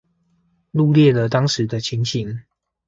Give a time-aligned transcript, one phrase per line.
[0.73, 2.41] 錄裂了當時的情形